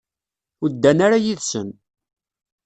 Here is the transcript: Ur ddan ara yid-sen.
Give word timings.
Ur 0.61 0.69
ddan 0.71 0.99
ara 1.05 1.17
yid-sen. 1.25 1.69